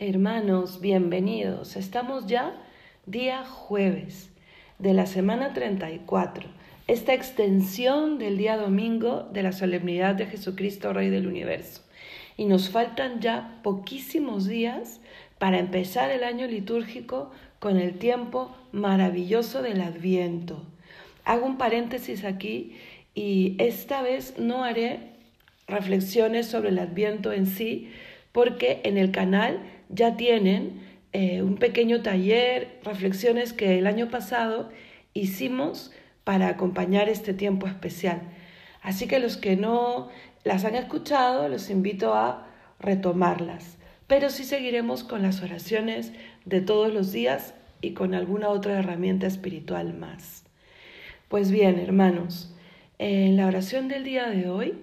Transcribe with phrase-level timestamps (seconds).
[0.00, 1.74] Hermanos, bienvenidos.
[1.74, 2.54] Estamos ya
[3.06, 4.30] día jueves
[4.78, 6.48] de la semana 34,
[6.86, 11.82] esta extensión del día domingo de la solemnidad de Jesucristo, Rey del Universo.
[12.36, 15.00] Y nos faltan ya poquísimos días
[15.40, 20.64] para empezar el año litúrgico con el tiempo maravilloso del Adviento.
[21.24, 22.76] Hago un paréntesis aquí
[23.16, 25.00] y esta vez no haré
[25.66, 27.90] reflexiones sobre el Adviento en sí,
[28.30, 29.58] porque en el canal
[29.88, 34.70] ya tienen eh, un pequeño taller, reflexiones que el año pasado
[35.14, 35.92] hicimos
[36.24, 38.20] para acompañar este tiempo especial.
[38.82, 40.08] Así que los que no
[40.44, 42.46] las han escuchado, los invito a
[42.80, 43.78] retomarlas.
[44.06, 46.12] Pero sí seguiremos con las oraciones
[46.44, 50.44] de todos los días y con alguna otra herramienta espiritual más.
[51.28, 52.54] Pues bien, hermanos,
[52.98, 54.74] en la oración del día de hoy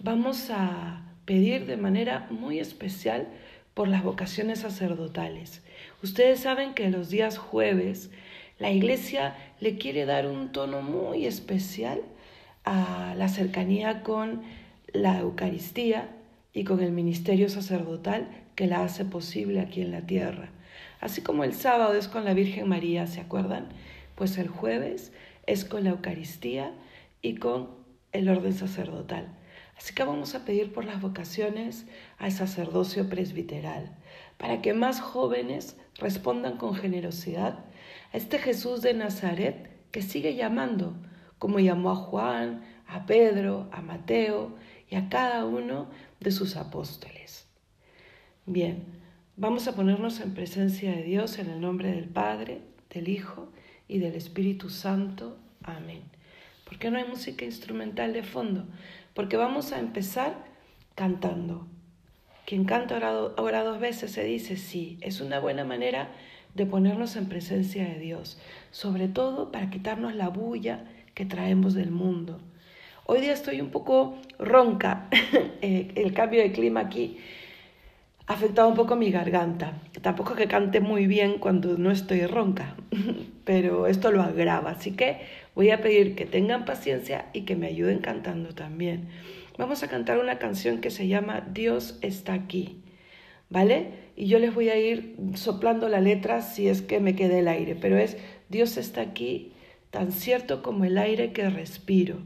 [0.00, 3.28] vamos a pedir de manera muy especial
[3.74, 5.62] por las vocaciones sacerdotales.
[6.02, 8.10] Ustedes saben que los días jueves
[8.58, 12.00] la iglesia le quiere dar un tono muy especial
[12.64, 14.42] a la cercanía con
[14.92, 16.08] la Eucaristía
[16.52, 20.50] y con el ministerio sacerdotal que la hace posible aquí en la tierra.
[21.00, 23.68] Así como el sábado es con la Virgen María, ¿se acuerdan?
[24.14, 25.12] Pues el jueves
[25.46, 26.72] es con la Eucaristía
[27.22, 27.70] y con
[28.12, 29.26] el orden sacerdotal.
[29.76, 31.86] Así que vamos a pedir por las vocaciones
[32.18, 33.96] al sacerdocio presbiteral,
[34.38, 37.64] para que más jóvenes respondan con generosidad
[38.12, 40.94] a este Jesús de Nazaret que sigue llamando,
[41.38, 44.56] como llamó a Juan, a Pedro, a Mateo
[44.90, 45.88] y a cada uno
[46.20, 47.46] de sus apóstoles.
[48.46, 48.84] Bien,
[49.36, 53.48] vamos a ponernos en presencia de Dios en el nombre del Padre, del Hijo
[53.88, 55.38] y del Espíritu Santo.
[55.62, 56.02] Amén.
[56.64, 58.66] ¿Por qué no hay música instrumental de fondo?
[59.14, 60.44] Porque vamos a empezar
[60.94, 61.66] cantando.
[62.46, 62.96] Quien canta
[63.36, 64.98] ahora dos veces se dice sí.
[65.00, 66.10] Es una buena manera
[66.54, 68.38] de ponernos en presencia de Dios,
[68.70, 70.84] sobre todo para quitarnos la bulla
[71.14, 72.40] que traemos del mundo.
[73.06, 75.08] Hoy día estoy un poco ronca,
[75.62, 77.18] eh, el cambio de clima aquí
[78.26, 79.74] ha afectado un poco mi garganta.
[80.00, 82.76] Tampoco que cante muy bien cuando no estoy ronca,
[83.44, 84.70] pero esto lo agrava.
[84.70, 85.20] Así que
[85.54, 89.08] voy a pedir que tengan paciencia y que me ayuden cantando también.
[89.58, 92.82] Vamos a cantar una canción que se llama Dios está aquí,
[93.50, 93.90] ¿vale?
[94.16, 97.48] Y yo les voy a ir soplando la letra si es que me quede el
[97.48, 98.16] aire, pero es
[98.48, 99.52] Dios está aquí
[99.90, 102.18] tan cierto como el aire que respiro.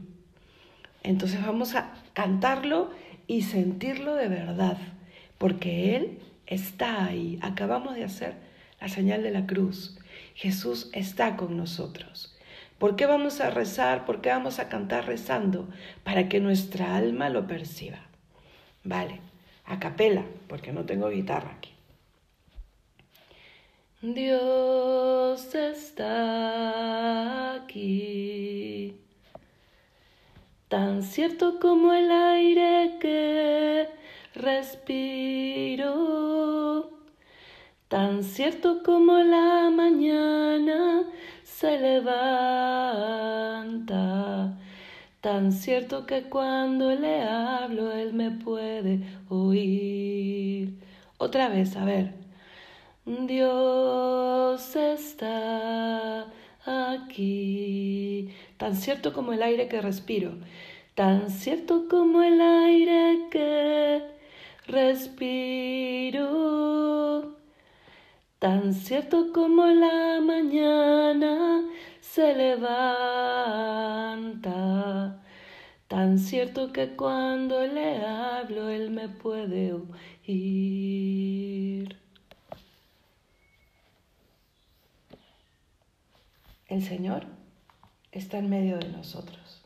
[1.03, 2.89] Entonces vamos a cantarlo
[3.27, 4.77] y sentirlo de verdad
[5.39, 7.39] porque Él está ahí.
[7.41, 8.35] Acabamos de hacer
[8.79, 9.97] la señal de la cruz.
[10.35, 12.37] Jesús está con nosotros.
[12.77, 14.05] ¿Por qué vamos a rezar?
[14.05, 15.67] ¿Por qué vamos a cantar rezando?
[16.03, 18.01] Para que nuestra alma lo perciba.
[18.83, 19.19] Vale,
[19.65, 21.73] a capela, porque no tengo guitarra aquí.
[24.01, 28.95] Dios está aquí,
[30.69, 33.98] tan cierto como el aire que
[34.39, 35.87] respiro,
[37.87, 41.03] tan cierto como la mañana
[41.43, 42.17] se levanta,
[45.21, 50.79] tan cierto que cuando le hablo él me puede oír.
[51.17, 52.13] Otra vez, a ver.
[53.05, 56.27] Dios está
[56.65, 60.33] aquí, tan cierto como el aire que respiro,
[60.95, 64.18] tan cierto como el aire que
[64.69, 66.29] respiro.
[68.39, 71.61] Tan cierto como la mañana
[71.99, 72.79] se levanta,
[75.89, 81.97] tan cierto que cuando le hablo él me puede oír.
[86.67, 87.25] El Señor
[88.11, 89.58] está en medio de nosotros.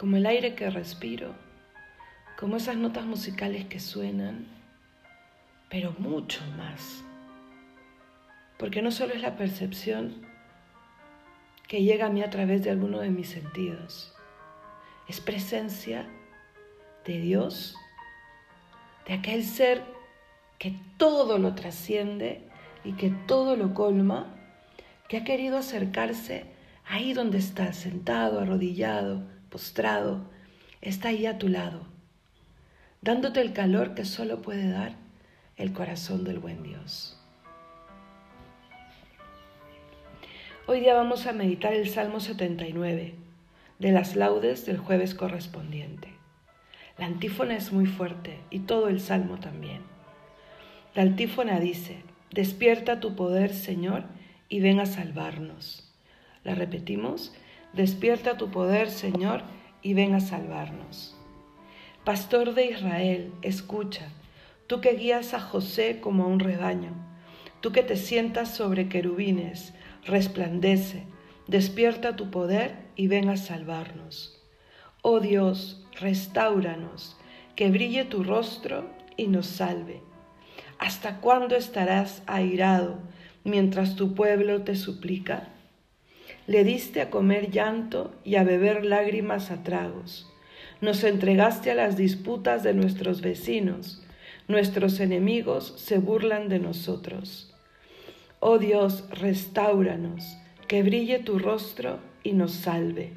[0.00, 1.34] Como el aire que respiro,
[2.38, 4.46] como esas notas musicales que suenan,
[5.68, 7.04] pero mucho más.
[8.58, 10.22] Porque no solo es la percepción
[11.68, 14.14] que llega a mí a través de alguno de mis sentidos,
[15.06, 16.08] es presencia
[17.04, 17.76] de Dios,
[19.06, 19.82] de aquel ser
[20.58, 22.48] que todo lo trasciende
[22.84, 24.34] y que todo lo colma,
[25.08, 26.46] que ha querido acercarse
[26.86, 30.20] ahí donde está, sentado, arrodillado, postrado,
[30.80, 31.82] está ahí a tu lado,
[33.02, 34.94] dándote el calor que solo puede dar
[35.56, 37.18] el corazón del buen Dios.
[40.66, 43.14] Hoy día vamos a meditar el Salmo 79.
[43.80, 46.12] de las laudes del jueves correspondiente.
[46.98, 49.80] La antífona es muy fuerte y todo el salmo también.
[50.94, 54.04] La antífona dice, despierta tu poder, Señor,
[54.50, 55.90] y ven a salvarnos.
[56.44, 57.34] La repetimos,
[57.72, 59.42] despierta tu poder, Señor,
[59.82, 61.16] y ven a salvarnos.
[62.04, 64.08] Pastor de Israel, escucha,
[64.66, 66.92] tú que guías a José como a un rebaño,
[67.60, 69.74] tú que te sientas sobre querubines,
[70.04, 71.04] resplandece,
[71.46, 74.40] despierta tu poder y ven a salvarnos.
[75.02, 77.16] Oh Dios, restauranos,
[77.56, 80.02] que brille tu rostro y nos salve.
[80.78, 82.98] ¿Hasta cuándo estarás airado
[83.44, 85.48] mientras tu pueblo te suplica?
[86.50, 90.28] Le diste a comer llanto y a beber lágrimas a tragos.
[90.80, 94.02] Nos entregaste a las disputas de nuestros vecinos.
[94.48, 97.54] Nuestros enemigos se burlan de nosotros.
[98.40, 100.24] Oh Dios, restauranos,
[100.66, 103.12] que brille tu rostro y nos salve.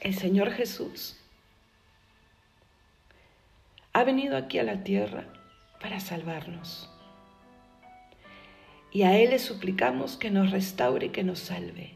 [0.00, 1.16] El Señor Jesús
[3.96, 5.24] ha venido aquí a la tierra
[5.80, 6.90] para salvarnos.
[8.92, 11.94] Y a Él le suplicamos que nos restaure y que nos salve.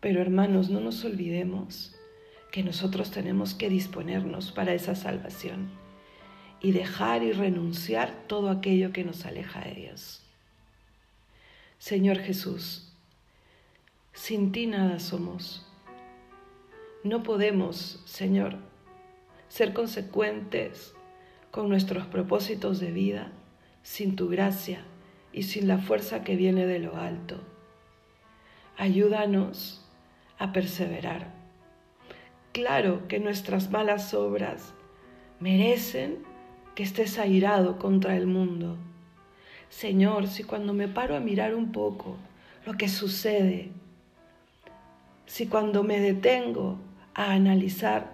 [0.00, 1.94] Pero hermanos, no nos olvidemos
[2.50, 5.70] que nosotros tenemos que disponernos para esa salvación
[6.60, 10.24] y dejar y renunciar todo aquello que nos aleja de Dios.
[11.78, 12.92] Señor Jesús,
[14.12, 15.70] sin ti nada somos.
[17.04, 18.56] No podemos, Señor,
[19.46, 20.96] ser consecuentes
[21.52, 23.30] con nuestros propósitos de vida
[23.84, 24.84] sin tu gracia
[25.32, 27.40] y sin la fuerza que viene de lo alto.
[28.76, 29.88] Ayúdanos
[30.38, 31.42] a perseverar
[32.52, 34.74] Claro que nuestras malas obras
[35.40, 36.18] merecen
[36.74, 38.76] que estés airado contra el mundo.
[39.70, 42.18] Señor, si cuando me paro a mirar un poco
[42.66, 43.70] lo que sucede,
[45.24, 46.76] si cuando me detengo
[47.14, 48.12] a analizar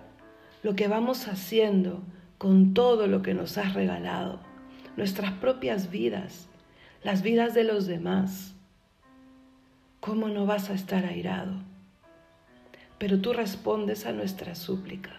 [0.62, 2.00] lo que vamos haciendo
[2.38, 4.40] con todo lo que nos has regalado,
[4.96, 6.48] nuestras propias vidas,
[7.02, 8.54] las vidas de los demás,
[10.00, 11.68] ¿cómo no vas a estar airado?
[12.98, 15.12] pero tú respondes a nuestra súplica.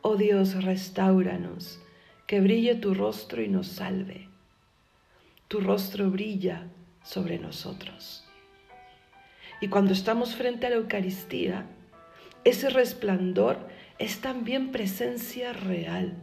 [0.00, 1.80] Oh Dios, restauranos,
[2.26, 4.28] que brille tu rostro y nos salve.
[5.48, 6.68] Tu rostro brilla
[7.02, 8.24] sobre nosotros.
[9.60, 11.66] Y cuando estamos frente a la Eucaristía,
[12.44, 13.58] ese resplandor
[13.98, 16.14] es también presencia real.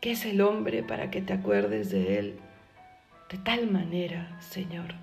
[0.00, 2.40] ¿Qué es el hombre para que te acuerdes de él
[3.30, 4.94] de tal manera, Señor?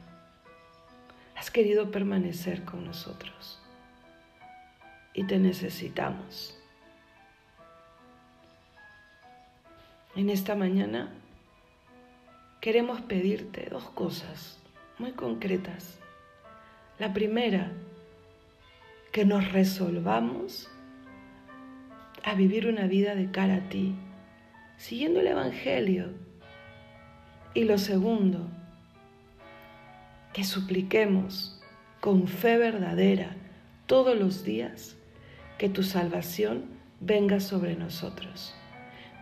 [1.36, 3.62] has querido permanecer con nosotros
[5.14, 6.58] y te necesitamos.
[10.16, 11.14] En esta mañana
[12.62, 14.60] queremos pedirte dos cosas
[14.98, 16.00] muy concretas.
[17.00, 17.72] La primera,
[19.16, 20.70] que nos resolvamos
[22.26, 23.96] a vivir una vida de cara a ti,
[24.76, 26.10] siguiendo el Evangelio.
[27.54, 28.46] Y lo segundo,
[30.34, 31.64] que supliquemos
[32.02, 33.38] con fe verdadera
[33.86, 34.98] todos los días
[35.58, 36.66] que tu salvación
[37.00, 38.54] venga sobre nosotros.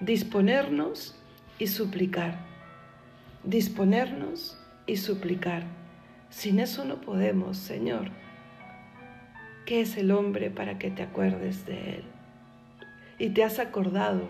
[0.01, 1.15] Disponernos
[1.59, 2.39] y suplicar.
[3.43, 5.65] Disponernos y suplicar.
[6.31, 8.23] Sin eso no podemos, Señor.
[9.65, 12.03] ¿Qué es el hombre para que te acuerdes de él?
[13.17, 14.27] Y te has acordado.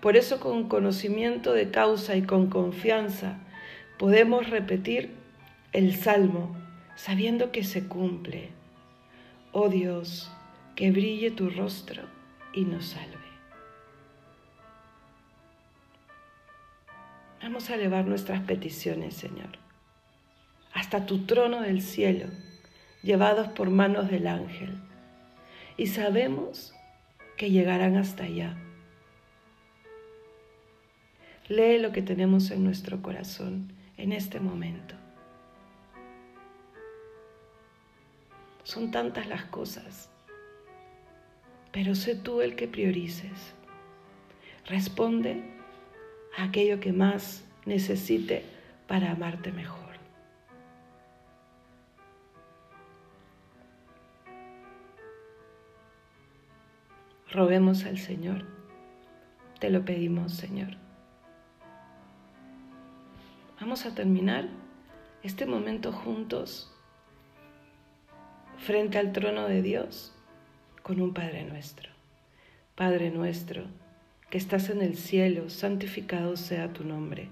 [0.00, 3.38] Por eso con conocimiento de causa y con confianza
[3.98, 5.10] podemos repetir
[5.72, 6.56] el salmo
[6.96, 8.50] sabiendo que se cumple.
[9.52, 10.30] Oh Dios,
[10.76, 12.02] que brille tu rostro
[12.52, 13.16] y nos salve.
[17.42, 19.58] Vamos a elevar nuestras peticiones, Señor,
[20.74, 22.26] hasta tu trono del cielo,
[23.02, 24.74] llevados por manos del ángel,
[25.76, 26.74] y sabemos
[27.36, 28.56] que llegarán hasta allá.
[31.48, 34.94] Lee lo que tenemos en nuestro corazón en este momento.
[38.62, 40.10] Son tantas las cosas,
[41.72, 43.54] pero sé tú el que priorices.
[44.66, 45.42] Responde
[46.36, 48.44] a aquello que más necesite
[48.86, 49.79] para amarte mejor.
[57.32, 58.44] Roguemos al Señor.
[59.60, 60.70] Te lo pedimos, Señor.
[63.60, 64.48] Vamos a terminar
[65.22, 66.76] este momento juntos
[68.58, 70.12] frente al trono de Dios
[70.82, 71.90] con un Padre nuestro.
[72.74, 73.62] Padre nuestro,
[74.28, 77.28] que estás en el cielo, santificado sea tu nombre.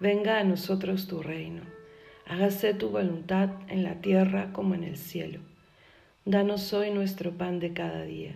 [0.00, 1.60] Venga a nosotros tu reino.
[2.26, 5.40] Hágase tu voluntad en la tierra como en el cielo.
[6.24, 8.34] Danos hoy nuestro pan de cada día.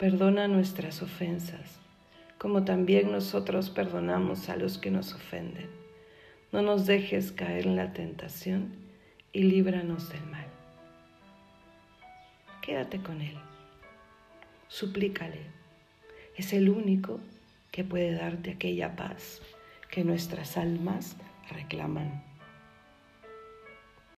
[0.00, 1.78] Perdona nuestras ofensas,
[2.38, 5.68] como también nosotros perdonamos a los que nos ofenden.
[6.52, 8.72] No nos dejes caer en la tentación
[9.34, 10.46] y líbranos del mal.
[12.62, 13.36] Quédate con Él.
[14.68, 15.40] Suplícale
[16.34, 17.20] es el único
[17.70, 19.42] que puede darte aquella paz
[19.90, 21.18] que nuestras almas
[21.50, 22.29] reclaman.